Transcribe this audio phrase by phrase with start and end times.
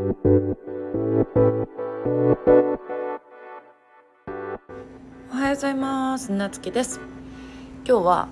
[0.00, 0.02] お
[5.34, 6.32] はようございます。
[6.32, 7.00] なつきです。
[7.86, 8.28] 今日は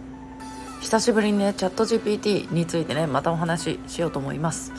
[0.81, 4.73] 久しぶりにねチャット GPT についてねまたお話ししようと思います。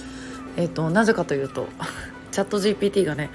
[0.57, 1.67] えっ、となぜかというと
[2.33, 3.29] チャット GPT がね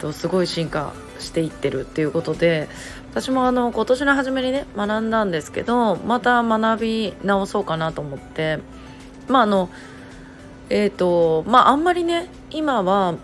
[0.00, 2.68] とすごい進化していってるっていうことで
[3.12, 8.58] 私もあの今年の初めにね学んだんですけどまた学び直そうかなと思って
[9.28, 9.70] まああの
[10.70, 13.14] えっ、ー、とまああんまりね今は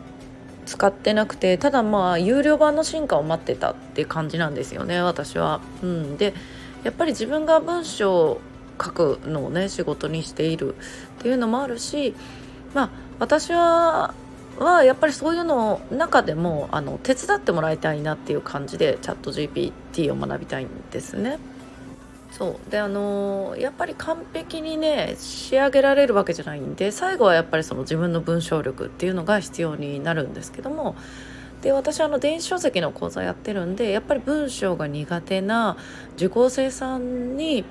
[0.66, 5.60] 使ってなくてただまあ有料版の進化を待ってたっていう感じなんですよね私は。
[5.82, 6.34] うん、で
[6.84, 8.40] やっぱり自分が文章を
[8.82, 12.14] 書くのをね仕事にしているっていうのもあるし
[12.74, 14.14] まあ私は
[14.58, 21.38] はやっぱりそういうの中でもあの手伝ってもらいたいなっていう感じでチャット GPT を学びたいんですね。
[22.32, 22.70] そう。
[22.70, 30.96] であのー、やっぱり完璧にね仕上げられるわけじゃないんで最後はやっぱりその自分の文章力っていうのが必要になるんですけども
[31.60, 35.76] で私あの電子書籍の講座やってるんでやっぱり文章が苦手な
[36.16, 37.64] 受講生さんに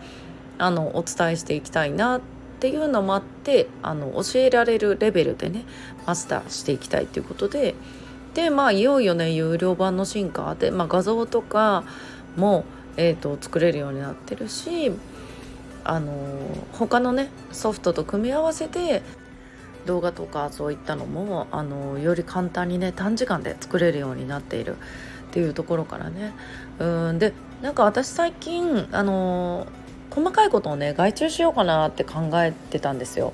[0.57, 2.21] あのお伝えしていきたいなっ
[2.59, 5.65] ていうのもあってあの教えられるレベルでね
[6.05, 7.73] マスターしていきたいということで
[8.35, 11.83] でまあいよいよね有料版の進化で、まあ、画像とか
[12.37, 12.63] も
[12.97, 14.91] えーと、作れるようになってるし
[15.83, 16.13] あの
[16.73, 19.01] 他のねソフトと組み合わせて
[19.85, 26.33] 動画とかそういったのもあのより簡単にね短時間で作れるようになっているっていうところからね。
[26.79, 29.67] うんでなんか私最近あの
[30.09, 33.33] 細かいことをね外注しようかなって考えてたんですよ。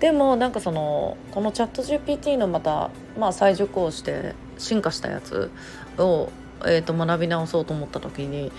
[0.00, 5.50] でもなんかそのこのチャット GPT のまた、まあ、再受講して進化したやつ
[5.98, 6.30] を、
[6.66, 8.52] えーと学び直そうと思った時に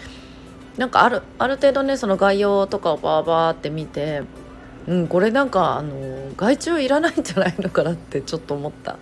[0.77, 4.23] なんかあるある程度ねその概要とかをバーバーって見て
[4.87, 8.97] うんこれなんかあの外注いらないんじゃないのかなって ちょっと思った。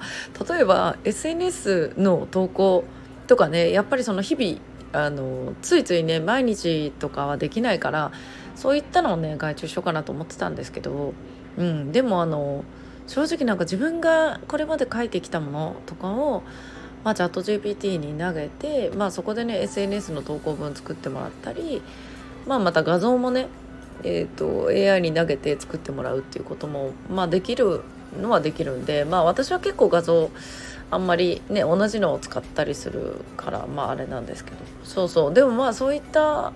[0.53, 2.83] 例えば SNS の投稿
[3.27, 4.59] とかねやっぱりその日々
[5.05, 8.11] あのついついね毎日とかはできないから
[8.55, 11.13] そういったのをね外注しようかなと思ってたんですけど、
[11.57, 12.63] うん、でもあの
[13.07, 16.43] 正直なんか自分がこれまで書いてきたものとかを
[17.03, 21.81] まあ、チャット GPT に投げて、まあ、そこでね SNS の投稿文作ってもらったり、
[22.47, 23.47] まあ、また画像もね、
[24.03, 27.81] えーと、AI に投げて作ってもらうっていうことも、まあ、できる
[28.21, 30.29] のはできるんで、まあ、私は結構画像
[30.91, 34.57] あんまりね同じのを使ったりするからまああれなんですけど。
[34.83, 35.33] そうそう。
[35.33, 36.53] でもまあそういった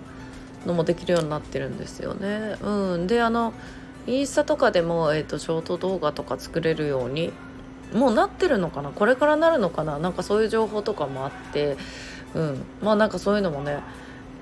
[0.64, 2.56] のもできるようになってるんですよね。
[2.62, 3.52] うん、であの
[4.06, 7.32] インスタとかでも、えーとショート動画とか作れるように
[7.92, 8.90] もうなってるのかな？
[8.90, 9.98] これからなるのかな？
[9.98, 11.76] なんかそういう情報とかもあって
[12.34, 12.64] うん。
[12.82, 13.80] まあなんかそういうのもね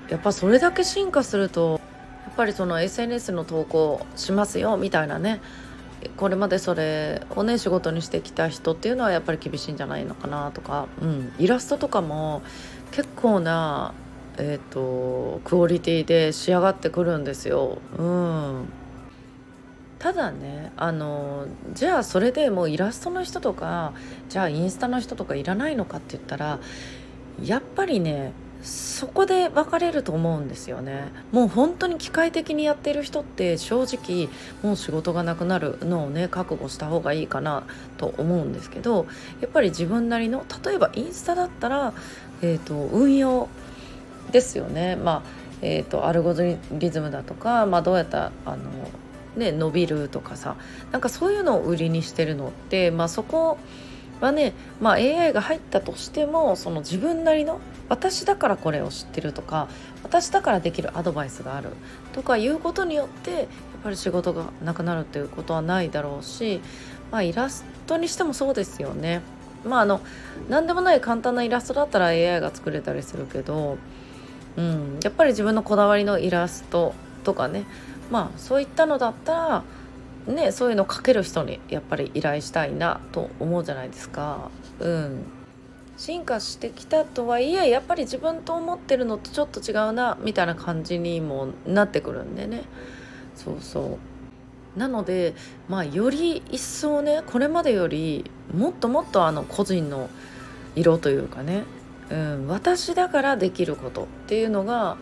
[0.09, 1.79] やっぱそれだけ進化すると
[2.25, 5.41] やっぱりその SNS の投稿しますよみたいなね
[6.17, 12.41] これまでそれをね仕事にしてきた人っていうのはやっぱり厳しいんじゃないのかなとか、うん、イラストとかも
[12.91, 13.93] 結構な
[14.39, 17.79] えーと、とクオリティで仕上がってくるんですよ。
[17.97, 18.69] うん。
[19.99, 23.93] ただねあのじゃあそれでもうイラストの人とか
[24.29, 26.59] じゃあインスタの人とかいらないのかって言ったら
[27.43, 28.31] やっぱりね
[28.63, 31.11] そこで分かれると思うんですよね。
[31.31, 34.29] もう本当に機械的にやってる人って正直
[34.63, 37.63] もう仕事がなくなるのをね覚悟した方がいいかな
[37.97, 39.05] と思うんですけど
[39.41, 41.93] やっぱり自分なりの例えばインスタだったら、
[42.41, 43.47] えーと、運用
[44.31, 44.95] ですよね。
[44.95, 45.21] まあ
[45.61, 46.33] えーとアルゴ
[46.71, 48.57] リズムだとか、まあ、どうやったあの
[49.37, 50.55] ね、伸びるとかさ
[50.91, 53.57] なんかそういうのを売りにしてるのって、まあ、そこ
[54.19, 59.67] はね、まあ、AI が入ったとしてもその自分なりの私だからこれを知ってるとか
[60.03, 61.69] 私だからできるアドバイスがある
[62.13, 63.47] とかいうことによってやっ
[63.83, 66.61] ぱり仕事がなくなるっていうことはないだろうし、
[67.11, 69.21] まあ、イラストにしてもそうですよね。
[69.65, 70.01] まああの
[70.49, 73.77] 何でもない簡単なイラストだったら AI が作れたりするけど、
[74.55, 76.93] うん、やっぱり自分のこだわりのイラスト
[77.27, 77.65] とかね。
[78.09, 79.33] まあそういったのだった
[80.27, 84.49] らねそういうの書ける人にやっぱり依頼したいなと思うじゃないですか。
[84.79, 85.23] うん。
[85.97, 92.63] 進化してきたとはいえやっぱり自分と思ってるのとちょっと違うなみたいな感じにもなってくるんでね。
[93.35, 93.97] そうそ
[94.75, 94.79] う。
[94.79, 95.33] なので
[95.67, 100.09] まあより一層ねこれまでよりもっともっとあの個人の
[100.75, 101.63] 色というかね、
[102.09, 104.95] うん、私だからできることっていうのが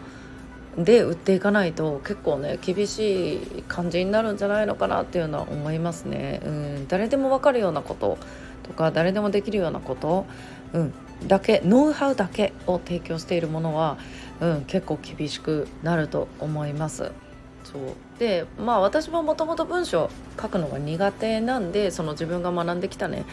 [0.78, 6.42] で売っていかないと結構ね厳しい感じになるんじゃないのかなっていうのは思いますね。
[6.46, 8.18] うん、誰でも分かるようなこと
[8.64, 10.26] とか誰でもできるようなこと、
[10.74, 10.94] うん、
[11.28, 13.98] だけノウハウだけを提供しているものは、
[14.42, 17.12] うん、結構厳しくなると思います。
[17.64, 23.26] そうでまあ私ももともと文章書くのが苦手なんでその自分が学んできたね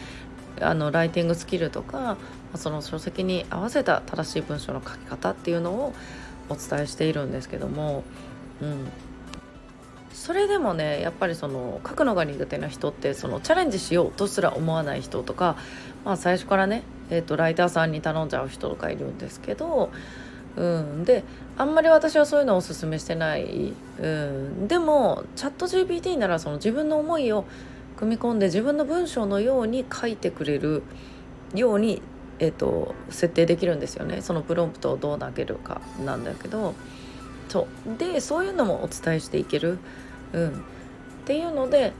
[0.61, 2.17] あのライティングスキルとか
[2.55, 5.95] その書籍に合わせた正しい文章の書き方っていうのを
[6.49, 8.05] お伝えしているんですけども、
[8.61, 8.89] うん、
[10.13, 15.57] それでもねやっぱりその書くのが苦手な人ってそのチャレンジしようとすら思わない人とか、
[16.05, 19.91] まあ、最初からね、えーと、ライターさんに頼んじゃう人とかいるんですけど、
[20.57, 21.25] うん、で
[21.57, 27.45] あんまり私はそういうのをおすすめしてない、うん、でもチャット GPT ならその自分の思いを
[27.97, 30.83] 組み込んで自分の文章のように書いてくれる
[31.55, 32.03] ように、
[32.43, 34.21] えーと設定できるんですよね。
[34.21, 36.75] そのプロンプトをどう投げるかなんだけど。
[37.49, 37.99] そう。
[37.99, 39.79] でそういうのもお伝えしていける。
[40.33, 40.53] うん、っ
[41.25, 41.93] ていうので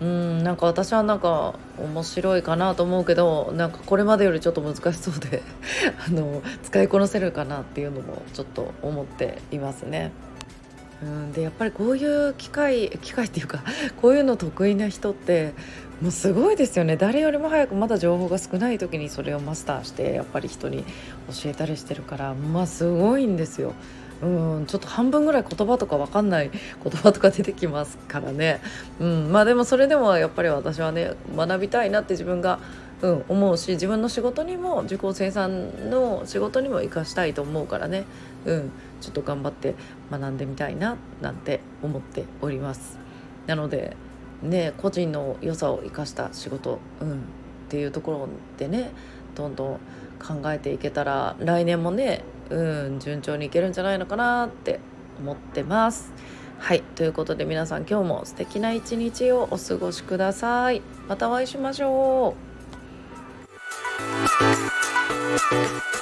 [0.00, 5.42] うんなんか私はなんか面白いかなと思うけどなんかこれまでよりちょっと難しそうで
[6.06, 10.12] あの使いこなせるかなっていうのもちょっと思っていますね。
[11.00, 13.62] うん、でやっぱりこういう機会機会っていうか
[14.02, 15.52] こういうの得意な人って
[16.00, 23.74] もうすごいですよね誰よりも早くまだ情報が少ない時にそれをマスターしてやっぱり人に教えたりしてるからまあすごいんですよ。
[24.22, 24.26] う
[24.60, 26.50] んちょっと半分ぐらい言葉とか分かんない
[26.82, 28.60] 言葉とか出てきますからね、
[28.98, 32.58] うん、まあでもそれでもやっぱり私はね学びたいなって自分が、
[33.00, 38.06] うん、思うし自分の仕事にも受講生産の仕事にも生かしたいと思うからね、
[38.44, 39.76] うん、ちょっと頑張って
[40.10, 42.98] 学んでみたいななんて思っております。
[43.46, 43.96] なので
[44.42, 47.14] ね個人の良さを生かした仕事、うん、っ
[47.68, 48.92] ていうところでね
[49.34, 49.78] どんどん
[50.18, 54.80] 考えていけたら来年もねうん順調にいけるんじゃないのかなって
[55.18, 56.12] 思ってます。
[56.58, 60.82] はいということで皆さん今日も素敵な一日をお過ごしください。
[61.06, 62.34] またお会いしましょ
[65.94, 65.97] う。